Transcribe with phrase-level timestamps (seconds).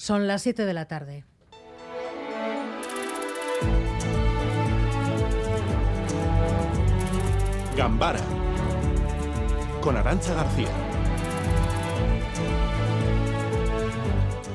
[0.00, 1.26] Son las 7 de la tarde.
[7.76, 8.18] Gambara
[9.82, 10.68] con Arancha García.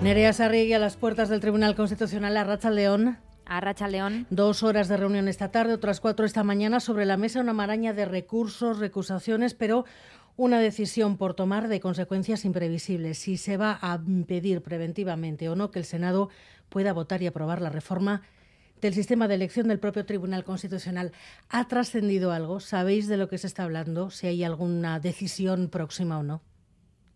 [0.01, 3.19] Nerea Sarriegui a las puertas del Tribunal Constitucional Arracha León.
[3.45, 4.25] A Racha León.
[4.31, 6.79] Dos horas de reunión esta tarde, otras cuatro esta mañana.
[6.79, 9.85] Sobre la mesa una maraña de recursos, recusaciones, pero
[10.37, 13.17] una decisión por tomar de consecuencias imprevisibles.
[13.17, 16.29] Si se va a impedir preventivamente o no que el Senado
[16.69, 18.21] pueda votar y aprobar la reforma
[18.81, 21.11] del sistema de elección del propio Tribunal Constitucional.
[21.49, 22.59] ¿Ha trascendido algo?
[22.59, 24.09] ¿Sabéis de lo que se está hablando?
[24.09, 26.41] Si hay alguna decisión próxima o no.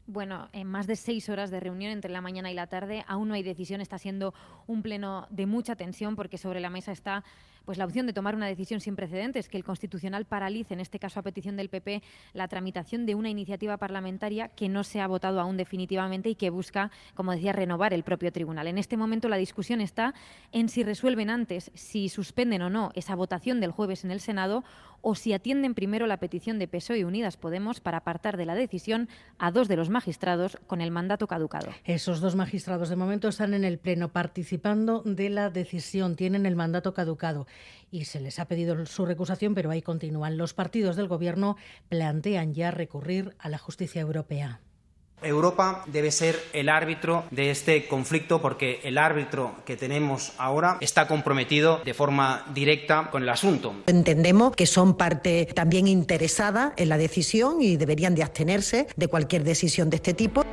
[0.08, 3.28] Bueno, en más de seis horas de reunión entre la mañana y la tarde, aún
[3.28, 3.80] no hay decisión.
[3.80, 4.34] Está siendo
[4.66, 7.24] un pleno de mucha tensión porque sobre la mesa está
[7.66, 11.00] pues la opción de tomar una decisión sin precedentes, que el Constitucional paralice, en este
[11.00, 12.02] caso a petición del PP,
[12.34, 16.50] la tramitación de una iniciativa parlamentaria que no se ha votado aún definitivamente y que
[16.50, 18.68] busca, como decía, renovar el propio tribunal.
[18.68, 20.14] En este momento la discusión está
[20.52, 24.64] en si resuelven antes, si suspenden o no esa votación del jueves en el Senado
[25.02, 28.56] o si atienden primero la petición de PSOE y Unidas Podemos para apartar de la
[28.56, 31.70] decisión a dos de los magistrados con el mandato caducado.
[31.86, 36.56] Esos dos magistrados de momento están en el Pleno participando de la decisión, tienen el
[36.56, 37.48] mandato caducado
[37.92, 40.38] y se les ha pedido su recusación, pero ahí continúan.
[40.38, 41.58] Los partidos del Gobierno
[41.90, 44.60] plantean ya recurrir a la justicia europea.
[45.22, 51.08] Europa debe ser el árbitro de este conflicto porque el árbitro que tenemos ahora está
[51.08, 53.74] comprometido de forma directa con el asunto.
[53.88, 59.44] Entendemos que son parte también interesada en la decisión y deberían de abstenerse de cualquier
[59.44, 60.46] decisión de este tipo.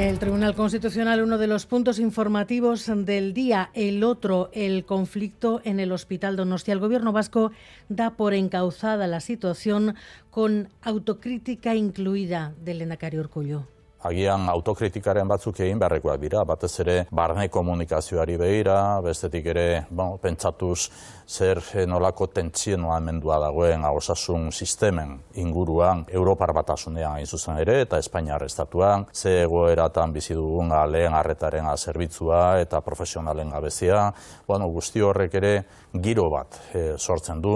[0.00, 5.78] El Tribunal Constitucional, uno de los puntos informativos del día, el otro, el conflicto en
[5.78, 6.72] el Hospital Donostia.
[6.72, 7.52] El Gobierno vasco
[7.90, 9.96] da por encauzada la situación
[10.30, 13.66] con autocrítica incluida del Endacario Urcullo.
[14.06, 20.90] Agian autokritikaren batzuk egin beharrekoak dira, batez ere barne komunikazioari behira, bestetik ere bon, pentsatuz
[21.30, 28.42] zer nolako tentsieno amendua dagoen osasun sistemen inguruan Europar batasunean hain zuzen ere eta Espainiar
[28.44, 34.12] estatuan, ze egoeratan bizi dugun lehen arretaren zerbitzua eta profesionalen gabezia,
[34.46, 35.54] bueno, guzti horrek ere
[36.02, 37.54] giro bat e, sortzen du.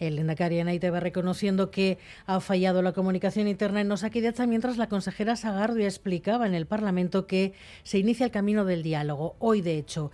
[0.00, 4.88] El Endacari en va reconociendo que ha fallado la comunicación interna en Osakidecha, mientras la
[4.88, 7.52] consejera Sagardia explicaba en el Parlamento que
[7.82, 9.36] se inicia el camino del diálogo.
[9.38, 10.10] Hoy, de hecho,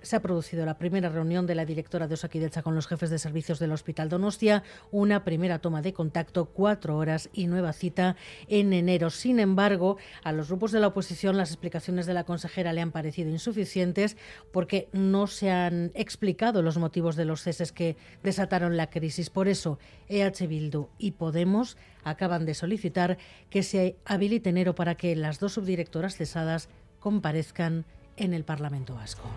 [0.00, 3.18] se ha producido la primera reunión de la directora de Osakidecha con los jefes de
[3.18, 8.16] servicios del Hospital Donostia, una primera toma de contacto, cuatro horas y nueva cita
[8.48, 9.10] en enero.
[9.10, 12.92] Sin embargo, a los grupos de la oposición las explicaciones de la consejera le han
[12.92, 14.16] parecido insuficientes
[14.52, 19.48] porque no se han explicado los motivos de los ceses que desataron la crisis por
[19.48, 23.18] eso, EH Bildu y Podemos acaban de solicitar
[23.50, 26.68] que se habilite enero para que las dos subdirectoras cesadas
[27.00, 27.84] comparezcan
[28.16, 29.28] en el Parlamento Vasco.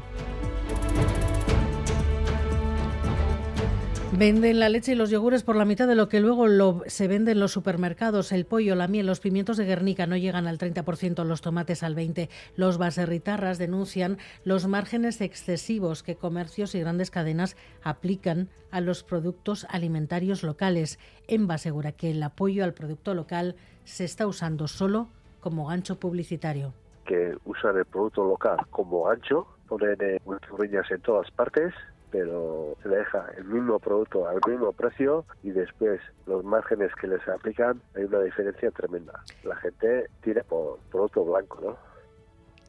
[4.21, 6.45] Venden la leche y los yogures por la mitad de lo que luego
[6.85, 8.31] se vende en los supermercados.
[8.31, 11.95] El pollo, la miel, los pimientos de Guernica no llegan al 30%, los tomates al
[11.95, 12.29] 20%.
[12.55, 19.65] Los baserritarras denuncian los márgenes excesivos que comercios y grandes cadenas aplican a los productos
[19.71, 20.99] alimentarios locales.
[21.27, 23.55] EMBA asegura que el apoyo al producto local
[23.85, 25.07] se está usando solo
[25.39, 26.75] como gancho publicitario.
[27.07, 30.19] Que usan el producto local como gancho, ponen eh,
[30.91, 31.73] en todas partes
[32.11, 37.25] pero se deja el mismo producto al mismo precio y después los márgenes que les
[37.27, 39.23] aplican hay una diferencia tremenda.
[39.43, 41.90] La gente tira por producto blanco, ¿no?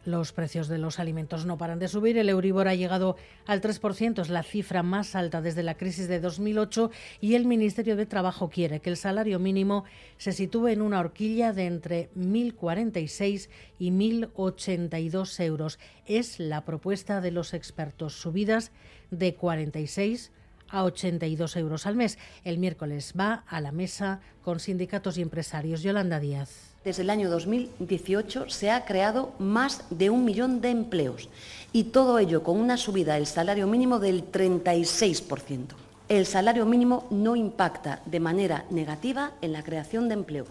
[0.04, 2.18] Los precios de los alimentos no paran de subir.
[2.18, 6.18] El Euribor ha llegado al 3%, es la cifra más alta desde la crisis de
[6.18, 6.90] 2008
[7.20, 9.84] y el Ministerio de Trabajo quiere que el salario mínimo
[10.16, 13.48] se sitúe en una horquilla de entre 1.046
[13.78, 15.78] y 1.082 euros.
[16.06, 18.14] Es la propuesta de los expertos.
[18.14, 18.72] Subidas
[19.12, 20.32] de 46
[20.72, 22.18] a 82 euros al mes.
[22.42, 25.82] El miércoles va a la mesa con sindicatos y empresarios.
[25.82, 26.72] Yolanda Díaz.
[26.84, 31.28] Desde el año 2018 se ha creado más de un millón de empleos
[31.72, 35.66] y todo ello con una subida del salario mínimo del 36%.
[36.08, 40.46] El salario mínimo no impacta de manera negativa en la creación de empleo.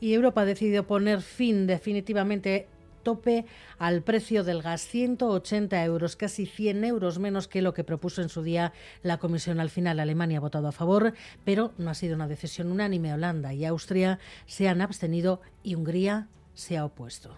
[0.00, 2.66] Y Europa ha decidido poner fin definitivamente
[3.06, 3.46] tope
[3.78, 8.28] al precio del gas, 180 euros, casi 100 euros menos que lo que propuso en
[8.28, 8.72] su día
[9.04, 9.60] la Comisión.
[9.60, 11.14] Al final, Alemania ha votado a favor,
[11.44, 13.14] pero no ha sido una decisión unánime.
[13.14, 17.30] Holanda y Austria se han abstenido y Hungría se ha opuesto.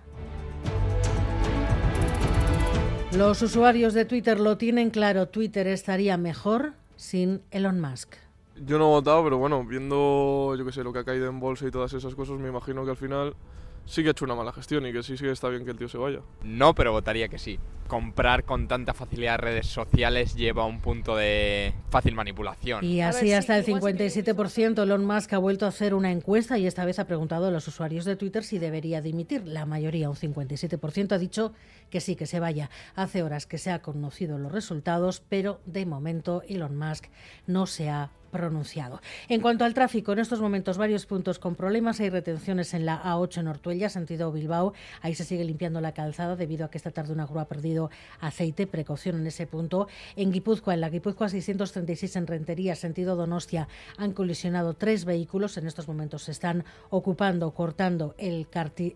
[3.14, 8.14] Los usuarios de Twitter lo tienen claro, Twitter estaría mejor sin Elon Musk.
[8.64, 11.40] Yo no he votado, pero bueno, viendo yo que sé, lo que ha caído en
[11.40, 13.36] bolsa y todas esas cosas, me imagino que al final
[13.88, 15.70] sí que ha hecho una mala gestión y que sí, sí que está bien que
[15.70, 16.20] el tío se vaya.
[16.42, 17.58] No, pero votaría que sí.
[17.88, 22.84] Comprar con tanta facilidad redes sociales lleva a un punto de fácil manipulación.
[22.84, 26.84] Y así hasta el 57% Elon Musk ha vuelto a hacer una encuesta y esta
[26.84, 29.46] vez ha preguntado a los usuarios de Twitter si debería dimitir.
[29.46, 31.54] La mayoría, un 57%, ha dicho
[31.88, 32.68] que sí, que se vaya.
[32.94, 37.06] Hace horas que se han conocido los resultados, pero de momento Elon Musk
[37.46, 39.00] no se ha pronunciado.
[39.28, 42.00] En cuanto al tráfico, en estos momentos varios puntos con problemas.
[42.00, 44.72] Hay retenciones en la A8 en Ortuella, sentido Bilbao.
[45.00, 47.90] Ahí se sigue limpiando la calzada debido a que esta tarde una grúa ha perdido
[48.20, 48.66] aceite.
[48.66, 49.88] Precaución en ese punto.
[50.16, 55.56] En Guipúzcoa, en la Guipúzcoa 636 en Rentería, sentido Donostia, han colisionado tres vehículos.
[55.56, 58.48] En estos momentos se están ocupando, cortando el,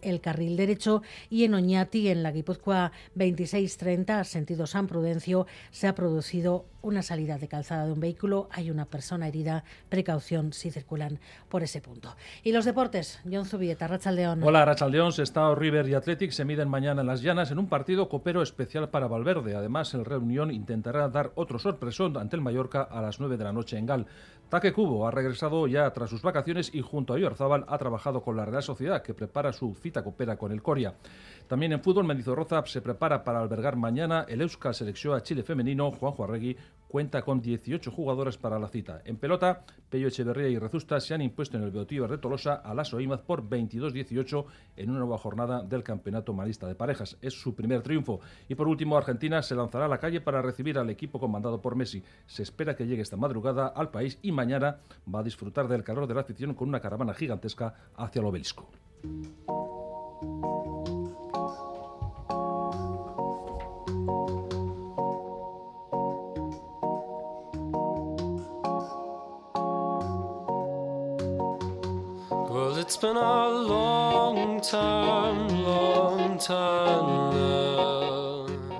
[0.02, 1.02] el carril derecho.
[1.30, 7.38] Y en Oñati, en la Guipúzcoa 2630, sentido San Prudencio, se ha producido una salida
[7.38, 8.48] de calzada de un vehículo.
[8.50, 9.64] Hay una persona herida.
[9.88, 12.16] Precaución si circulan por ese punto.
[12.42, 14.42] Y los deportes, John Zubieta, Rachaldeón.
[14.42, 15.12] Hola, Rachaldeón.
[15.18, 18.88] Estado River y Athletic se miden mañana en las llanas en un partido copero especial
[18.88, 19.54] para Valverde.
[19.54, 23.52] Además, el Reunión intentará dar otro sorpresón ante el Mallorca a las 9 de la
[23.52, 24.06] noche en Gal.
[24.48, 28.34] Taque Cubo ha regresado ya tras sus vacaciones y junto a Oyarzabal ha trabajado con
[28.34, 30.94] la Real Sociedad que prepara su cita copera con el Coria.
[31.48, 35.90] También en fútbol, Mendizorroza se prepara para albergar mañana el Euskal Selección a Chile femenino.
[35.90, 36.56] Juanjo Arregui
[36.92, 39.00] cuenta con 18 jugadores para la cita.
[39.06, 42.74] En pelota, Pello Echeverría y Rezusta se han impuesto en el Beotíbar de Tolosa a
[42.74, 44.44] las Oimaz por 22-18
[44.76, 47.16] en una nueva jornada del Campeonato Marista de Parejas.
[47.22, 48.20] Es su primer triunfo.
[48.46, 51.76] Y por último, Argentina se lanzará a la calle para recibir al equipo comandado por
[51.76, 52.02] Messi.
[52.26, 54.80] Se espera que llegue esta madrugada al país y mañana
[55.12, 58.68] va a disfrutar del calor de la afición con una caravana gigantesca hacia el obelisco.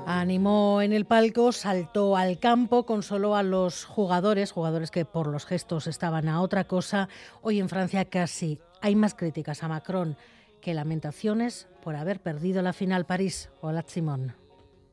[0.07, 5.47] Animó en el palco, saltó al campo, consoló a los jugadores, jugadores que por los
[5.47, 7.09] gestos estaban a otra cosa.
[7.41, 10.19] Hoy en Francia casi hay más críticas a Macron
[10.61, 13.51] que lamentaciones por haber perdido la final París.
[13.63, 14.42] Hola, Simón.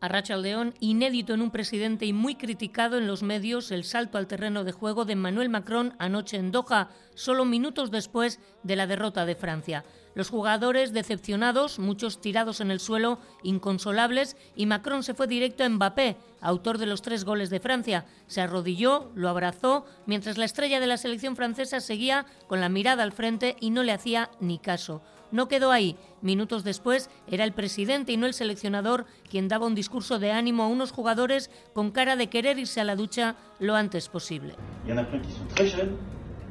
[0.01, 4.27] A Aldeón, inédito en un presidente y muy criticado en los medios el salto al
[4.27, 9.25] terreno de juego de Emmanuel Macron anoche en Doha, solo minutos después de la derrota
[9.25, 9.83] de Francia.
[10.15, 15.69] Los jugadores decepcionados, muchos tirados en el suelo, inconsolables, y Macron se fue directo a
[15.69, 18.06] Mbappé, autor de los tres goles de Francia.
[18.27, 23.03] Se arrodilló, lo abrazó, mientras la estrella de la selección francesa seguía con la mirada
[23.03, 25.01] al frente y no le hacía ni caso.
[25.31, 25.95] No quedó ahí.
[26.21, 30.63] Minutos después era el presidente y no el seleccionador quien daba un discurso de ánimo
[30.63, 34.56] a unos jugadores con cara de querer irse a la ducha lo antes posible.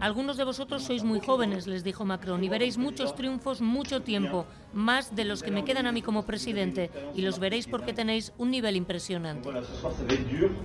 [0.01, 4.47] Algunos de vosotros sois muy jóvenes, les dijo Macron, y veréis muchos triunfos mucho tiempo,
[4.73, 8.33] más de los que me quedan a mí como presidente, y los veréis porque tenéis
[8.39, 9.51] un nivel impresionante.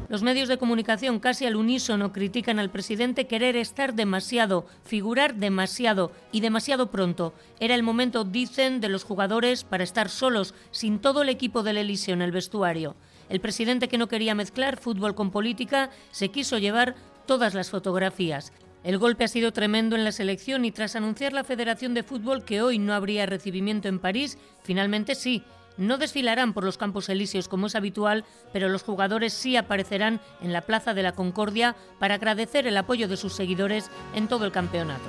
[0.07, 6.11] Los medios de comunicación casi al unísono critican al presidente querer estar demasiado, figurar demasiado
[6.31, 7.33] y demasiado pronto.
[7.59, 11.77] Era el momento, dicen, de los jugadores para estar solos, sin todo el equipo del
[11.77, 12.95] Elíseo en el vestuario.
[13.29, 16.95] El presidente que no quería mezclar fútbol con política se quiso llevar
[17.25, 18.51] todas las fotografías.
[18.83, 22.43] El golpe ha sido tremendo en la selección y tras anunciar la Federación de Fútbol
[22.43, 25.43] que hoy no habría recibimiento en París, finalmente sí.
[25.77, 30.51] No desfilarán por los campos elíseos como es habitual, pero los jugadores sí aparecerán en
[30.51, 34.51] la Plaza de la Concordia para agradecer el apoyo de sus seguidores en todo el
[34.51, 35.01] campeonato.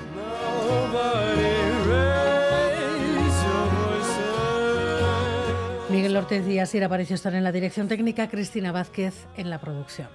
[5.91, 10.09] Miguel Ortiz y Asir apareció estar en la dirección técnica, Cristina Vázquez en la producción.